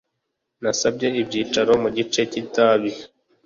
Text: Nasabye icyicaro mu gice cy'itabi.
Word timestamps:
Nasabye 0.61 1.07
icyicaro 1.23 1.71
mu 1.83 1.89
gice 1.97 2.21
cy'itabi. 2.31 2.91